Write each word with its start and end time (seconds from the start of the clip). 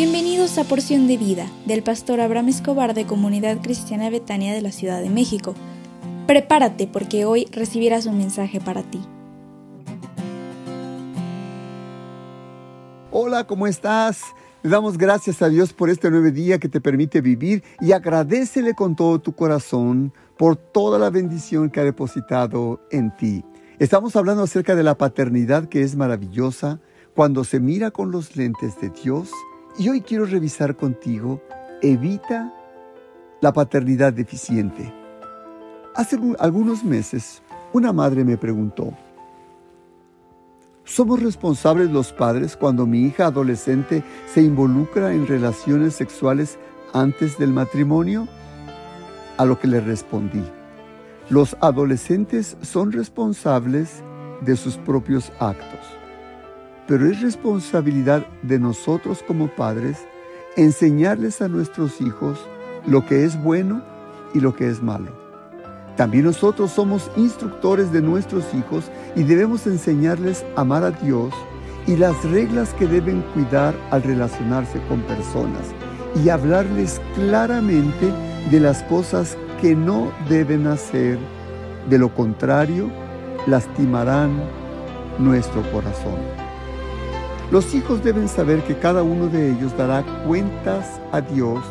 Bienvenidos 0.00 0.58
a 0.58 0.62
Porción 0.62 1.08
de 1.08 1.16
Vida 1.16 1.50
del 1.66 1.82
pastor 1.82 2.20
Abraham 2.20 2.50
Escobar 2.50 2.94
de 2.94 3.04
Comunidad 3.04 3.60
Cristiana 3.60 4.10
Betania 4.10 4.54
de 4.54 4.62
la 4.62 4.70
Ciudad 4.70 5.02
de 5.02 5.10
México. 5.10 5.56
Prepárate 6.28 6.86
porque 6.86 7.24
hoy 7.24 7.48
recibirás 7.50 8.06
un 8.06 8.16
mensaje 8.16 8.60
para 8.60 8.84
ti. 8.84 9.00
Hola, 13.10 13.44
¿cómo 13.48 13.66
estás? 13.66 14.22
Le 14.62 14.70
damos 14.70 14.96
gracias 14.96 15.42
a 15.42 15.48
Dios 15.48 15.72
por 15.72 15.90
este 15.90 16.12
nuevo 16.12 16.30
día 16.30 16.60
que 16.60 16.68
te 16.68 16.80
permite 16.80 17.20
vivir 17.20 17.64
y 17.80 17.90
agradecele 17.90 18.74
con 18.74 18.94
todo 18.94 19.18
tu 19.18 19.32
corazón 19.32 20.12
por 20.36 20.54
toda 20.54 21.00
la 21.00 21.10
bendición 21.10 21.70
que 21.70 21.80
ha 21.80 21.84
depositado 21.84 22.80
en 22.92 23.16
ti. 23.16 23.44
Estamos 23.80 24.14
hablando 24.14 24.44
acerca 24.44 24.76
de 24.76 24.84
la 24.84 24.96
paternidad 24.96 25.68
que 25.68 25.82
es 25.82 25.96
maravillosa 25.96 26.78
cuando 27.16 27.42
se 27.42 27.58
mira 27.58 27.90
con 27.90 28.12
los 28.12 28.36
lentes 28.36 28.80
de 28.80 28.90
Dios 28.90 29.32
y 29.78 29.88
hoy 29.88 30.00
quiero 30.00 30.26
revisar 30.26 30.74
contigo, 30.76 31.40
evita 31.80 32.52
la 33.40 33.52
paternidad 33.52 34.12
deficiente. 34.12 34.92
Hace 35.94 36.18
algunos 36.40 36.82
meses, 36.82 37.42
una 37.72 37.92
madre 37.92 38.24
me 38.24 38.36
preguntó, 38.36 38.92
¿somos 40.82 41.22
responsables 41.22 41.90
los 41.90 42.12
padres 42.12 42.56
cuando 42.56 42.86
mi 42.86 43.02
hija 43.02 43.26
adolescente 43.26 44.02
se 44.26 44.42
involucra 44.42 45.12
en 45.12 45.28
relaciones 45.28 45.94
sexuales 45.94 46.58
antes 46.92 47.38
del 47.38 47.52
matrimonio? 47.52 48.26
A 49.36 49.44
lo 49.44 49.60
que 49.60 49.68
le 49.68 49.80
respondí, 49.80 50.42
los 51.30 51.56
adolescentes 51.60 52.56
son 52.62 52.90
responsables 52.90 54.02
de 54.40 54.56
sus 54.56 54.76
propios 54.76 55.30
actos 55.38 55.98
pero 56.88 57.06
es 57.06 57.20
responsabilidad 57.20 58.26
de 58.42 58.58
nosotros 58.58 59.22
como 59.24 59.48
padres 59.48 59.98
enseñarles 60.56 61.42
a 61.42 61.48
nuestros 61.48 62.00
hijos 62.00 62.40
lo 62.86 63.04
que 63.06 63.24
es 63.24 63.40
bueno 63.40 63.82
y 64.34 64.40
lo 64.40 64.56
que 64.56 64.68
es 64.68 64.82
malo. 64.82 65.12
También 65.96 66.24
nosotros 66.24 66.70
somos 66.70 67.10
instructores 67.16 67.92
de 67.92 68.00
nuestros 68.00 68.54
hijos 68.54 68.90
y 69.14 69.22
debemos 69.22 69.66
enseñarles 69.66 70.44
a 70.56 70.62
amar 70.62 70.82
a 70.82 70.90
Dios 70.90 71.34
y 71.86 71.96
las 71.96 72.24
reglas 72.24 72.72
que 72.74 72.86
deben 72.86 73.20
cuidar 73.34 73.74
al 73.90 74.02
relacionarse 74.02 74.80
con 74.88 75.02
personas 75.02 75.74
y 76.24 76.30
hablarles 76.30 77.00
claramente 77.14 78.10
de 78.50 78.60
las 78.60 78.82
cosas 78.84 79.36
que 79.60 79.74
no 79.74 80.10
deben 80.28 80.66
hacer. 80.66 81.18
De 81.90 81.98
lo 81.98 82.14
contrario, 82.14 82.90
lastimarán 83.46 84.40
nuestro 85.18 85.62
corazón. 85.70 86.47
Los 87.50 87.74
hijos 87.74 88.04
deben 88.04 88.28
saber 88.28 88.62
que 88.64 88.76
cada 88.76 89.02
uno 89.02 89.28
de 89.28 89.52
ellos 89.52 89.76
dará 89.76 90.04
cuentas 90.26 91.00
a 91.12 91.20
Dios 91.20 91.64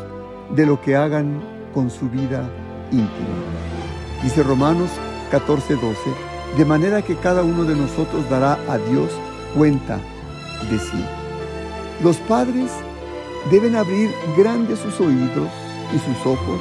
de 0.54 0.66
lo 0.66 0.80
que 0.80 0.96
hagan 0.96 1.40
con 1.72 1.90
su 1.90 2.08
vida 2.08 2.42
íntima. 2.90 3.38
Dice 4.22 4.42
Romanos 4.42 4.90
14:12, 5.30 5.94
de 6.56 6.64
manera 6.64 7.02
que 7.02 7.14
cada 7.16 7.42
uno 7.42 7.64
de 7.64 7.76
nosotros 7.76 8.28
dará 8.28 8.58
a 8.68 8.78
Dios 8.90 9.10
cuenta 9.56 9.98
de 10.68 10.78
sí. 10.78 11.04
Los 12.02 12.16
padres 12.16 12.72
deben 13.50 13.76
abrir 13.76 14.10
grandes 14.36 14.80
sus 14.80 15.00
oídos 15.00 15.48
y 15.94 15.98
sus 16.00 16.26
ojos 16.26 16.60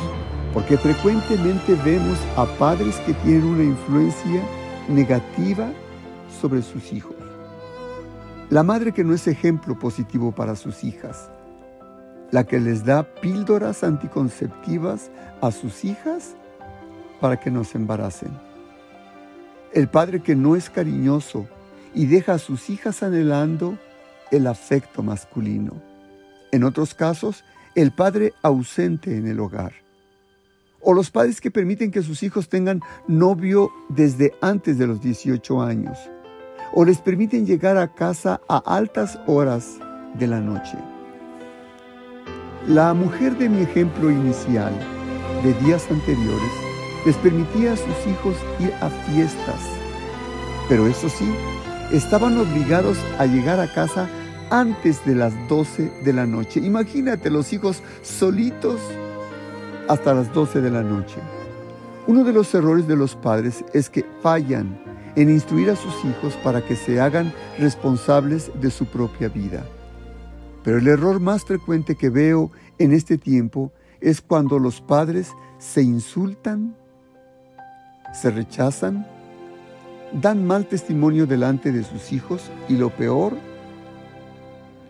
porque 0.53 0.77
frecuentemente 0.77 1.75
vemos 1.85 2.17
a 2.35 2.45
padres 2.45 2.95
que 3.05 3.13
tienen 3.13 3.43
una 3.43 3.63
influencia 3.63 4.41
negativa 4.88 5.69
sobre 6.41 6.61
sus 6.61 6.91
hijos. 6.93 7.16
La 8.50 8.64
madre 8.64 8.94
que 8.94 9.03
no 9.03 9.13
es 9.13 9.28
ejemplo 9.28 9.78
positivo 9.78 10.31
para 10.31 10.56
sus 10.56 10.85
hijas. 10.85 11.30
La 12.31 12.46
que 12.46 12.62
les 12.62 12.85
da 12.85 13.03
píldoras 13.03 13.84
anticonceptivas 13.84 15.12
a 15.41 15.52
sus 15.52 15.84
hijas 15.84 16.38
para 17.19 17.38
que 17.38 17.52
no 17.52 17.66
se 17.66 17.78
embaracen. 17.78 18.31
El 19.74 19.90
padre 19.90 20.22
que 20.22 20.34
no 20.34 20.56
es 20.56 20.69
cariñoso 20.69 21.46
y 21.94 22.06
deja 22.06 22.36
a 22.36 22.40
sus 22.40 22.69
hijas 22.69 23.03
anhelando 23.03 23.78
el 24.31 24.47
afecto 24.47 25.03
masculino. 25.03 25.74
En 26.53 26.63
otros 26.63 26.94
casos, 26.94 27.44
el 27.75 27.91
padre 27.91 28.34
ausente 28.44 29.18
en 29.18 29.28
el 29.28 29.41
hogar. 29.41 29.74
O 30.80 30.94
los 30.94 31.12
padres 31.12 31.41
que 31.41 31.52
permiten 31.52 31.91
que 31.91 32.02
sus 32.02 32.24
hijos 32.24 32.47
tengan 32.47 32.80
novio 33.09 33.72
desde 33.90 34.34
antes 34.40 34.78
de 34.78 34.88
los 34.88 35.02
18 35.02 35.62
años 35.62 35.97
o 36.79 36.85
les 36.85 36.99
permiten 36.99 37.43
llegar 37.43 37.75
a 37.75 37.88
casa 37.88 38.39
a 38.47 38.59
altas 38.59 39.17
horas 39.25 39.79
de 40.13 40.27
la 40.27 40.39
noche. 40.39 40.77
La 42.67 42.93
mujer 42.93 43.35
de 43.35 43.49
mi 43.49 43.63
ejemplo 43.63 44.11
inicial 44.11 44.71
de 45.43 45.55
días 45.65 45.88
anteriores 45.89 46.51
les 47.03 47.15
permitía 47.15 47.73
a 47.73 47.77
sus 47.77 48.07
hijos 48.07 48.35
ir 48.59 48.71
a 48.79 48.91
fiestas, 49.09 49.59
pero 50.69 50.85
eso 50.85 51.09
sí, 51.09 51.27
estaban 51.91 52.38
obligados 52.38 52.99
a 53.17 53.25
llegar 53.25 53.59
a 53.59 53.73
casa 53.73 54.07
antes 54.51 55.03
de 55.03 55.15
las 55.15 55.33
12 55.49 55.91
de 56.05 56.13
la 56.13 56.27
noche. 56.27 56.59
Imagínate 56.59 57.31
los 57.31 57.53
hijos 57.53 57.81
solitos 58.03 58.79
hasta 59.88 60.13
las 60.13 60.31
12 60.31 60.61
de 60.61 60.69
la 60.69 60.83
noche. 60.83 61.17
Uno 62.05 62.23
de 62.23 62.33
los 62.33 62.53
errores 62.53 62.88
de 62.88 62.97
los 62.97 63.15
padres 63.15 63.65
es 63.73 63.89
que 63.89 64.05
fallan 64.21 64.87
en 65.17 65.31
instruir 65.31 65.72
a 65.72 65.75
sus 65.75 66.05
hijos 66.05 66.35
para 66.44 66.63
que 66.63 66.75
se 66.75 67.01
hagan 67.01 67.33
responsables 67.57 68.51
de 68.61 68.69
su 68.69 68.85
propia 68.85 69.29
vida. 69.29 69.66
Pero 70.63 70.78
el 70.78 70.88
error 70.88 71.19
más 71.19 71.44
frecuente 71.44 71.95
que 71.95 72.11
veo 72.11 72.51
en 72.78 72.91
este 72.91 73.17
tiempo 73.17 73.72
es 74.00 74.22
cuando 74.22 74.59
los 74.59 74.79
padres 74.79 75.31
se 75.57 75.81
insultan, 75.81 76.75
se 78.13 78.29
rechazan, 78.29 79.07
dan 80.13 80.45
mal 80.45 80.67
testimonio 80.67 81.25
delante 81.25 81.72
de 81.72 81.83
sus 81.83 82.11
hijos 82.11 82.51
y 82.69 82.75
lo 82.77 82.91
peor, 82.91 83.35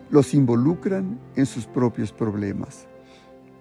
los 0.09 0.33
involucran 0.33 1.17
en 1.37 1.45
sus 1.45 1.67
propios 1.67 2.11
problemas. 2.11 2.85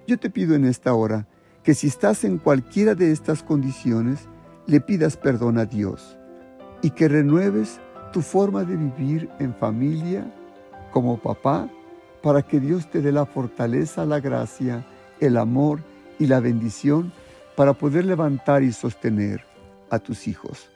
Yo 0.08 0.18
te 0.18 0.30
pido 0.30 0.56
en 0.56 0.64
esta 0.64 0.94
hora 0.94 1.28
que 1.62 1.74
si 1.74 1.86
estás 1.86 2.24
en 2.24 2.38
cualquiera 2.38 2.96
de 2.96 3.12
estas 3.12 3.44
condiciones, 3.44 4.28
le 4.66 4.80
pidas 4.80 5.16
perdón 5.16 5.58
a 5.58 5.64
Dios 5.64 6.18
y 6.82 6.90
que 6.90 7.08
renueves 7.08 7.80
tu 8.12 8.22
forma 8.22 8.64
de 8.64 8.76
vivir 8.76 9.28
en 9.38 9.54
familia 9.54 10.24
como 10.92 11.18
papá 11.18 11.68
para 12.22 12.42
que 12.42 12.60
Dios 12.60 12.90
te 12.90 13.02
dé 13.02 13.12
la 13.12 13.26
fortaleza, 13.26 14.04
la 14.04 14.20
gracia, 14.20 14.84
el 15.20 15.36
amor 15.36 15.80
y 16.18 16.26
la 16.26 16.40
bendición 16.40 17.12
para 17.56 17.72
poder 17.72 18.04
levantar 18.04 18.62
y 18.62 18.72
sostener 18.72 19.44
a 19.90 19.98
tus 19.98 20.26
hijos. 20.28 20.68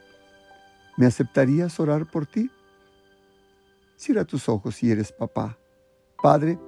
¿Me 0.97 1.05
aceptarías 1.05 1.79
orar 1.79 2.05
por 2.05 2.25
ti? 2.25 2.49
Cierra 3.95 4.25
tus 4.25 4.49
ojos 4.49 4.75
si 4.75 4.91
eres 4.91 5.11
papá. 5.11 5.57
Padre, 6.21 6.59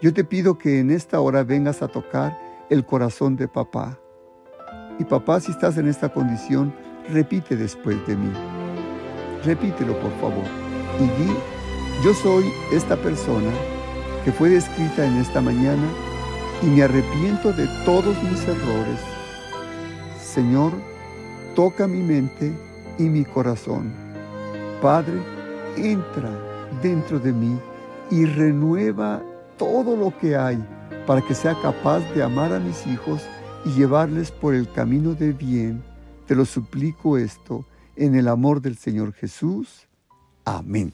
yo 0.00 0.12
te 0.12 0.24
pido 0.24 0.58
que 0.58 0.78
en 0.78 0.90
esta 0.90 1.20
hora 1.20 1.42
vengas 1.42 1.82
a 1.82 1.88
tocar 1.88 2.38
el 2.70 2.84
corazón 2.84 3.36
de 3.36 3.48
papá. 3.48 3.98
Y 4.98 5.04
papá, 5.04 5.40
si 5.40 5.50
estás 5.50 5.76
en 5.78 5.88
esta 5.88 6.12
condición, 6.12 6.74
repite 7.10 7.56
después 7.56 7.96
de 8.06 8.16
mí. 8.16 8.30
Repítelo, 9.44 9.98
por 10.00 10.12
favor. 10.20 10.44
Y 10.98 11.04
di, 11.04 11.32
yo 12.04 12.12
soy 12.14 12.44
esta 12.72 12.96
persona 12.96 13.50
que 14.24 14.32
fue 14.32 14.50
descrita 14.50 15.06
en 15.06 15.16
esta 15.16 15.40
mañana 15.40 15.86
y 16.62 16.66
me 16.66 16.82
arrepiento 16.82 17.52
de 17.52 17.66
todos 17.84 18.20
mis 18.24 18.42
errores. 18.42 19.00
Señor, 20.20 20.72
toca 21.54 21.86
mi 21.86 22.02
mente 22.02 22.52
y 22.98 23.04
mi 23.04 23.24
corazón. 23.24 23.92
Padre, 24.82 25.20
entra 25.76 26.30
dentro 26.82 27.18
de 27.18 27.32
mí 27.32 27.58
y 28.10 28.24
renueva 28.24 29.22
todo 29.56 29.96
lo 29.96 30.16
que 30.18 30.36
hay 30.36 30.62
para 31.06 31.22
que 31.22 31.34
sea 31.34 31.54
capaz 31.60 32.00
de 32.14 32.22
amar 32.22 32.52
a 32.52 32.60
mis 32.60 32.86
hijos 32.86 33.22
y 33.64 33.70
llevarles 33.70 34.30
por 34.30 34.54
el 34.54 34.70
camino 34.70 35.14
de 35.14 35.32
bien 35.32 35.82
te 36.28 36.36
lo 36.36 36.44
suplico 36.44 37.16
esto 37.16 37.64
en 37.96 38.14
el 38.14 38.28
amor 38.28 38.60
del 38.60 38.76
Señor 38.76 39.14
Jesús. 39.14 39.88
Amén. 40.44 40.92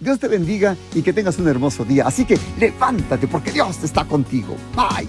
Dios 0.00 0.18
te 0.18 0.26
bendiga 0.26 0.74
y 0.94 1.02
que 1.02 1.12
tengas 1.12 1.38
un 1.38 1.46
hermoso 1.48 1.84
día. 1.84 2.06
Así 2.06 2.24
que 2.24 2.38
levántate 2.58 3.28
porque 3.28 3.52
Dios 3.52 3.84
está 3.84 4.04
contigo. 4.06 4.56
Bye. 4.74 5.06